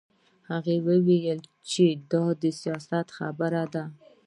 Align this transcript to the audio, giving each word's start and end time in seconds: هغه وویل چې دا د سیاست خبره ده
هغه 0.49 0.73
وویل 0.87 1.39
چې 1.71 1.85
دا 2.11 2.25
د 2.41 2.43
سیاست 2.61 3.07
خبره 3.17 3.63
ده 3.73 3.85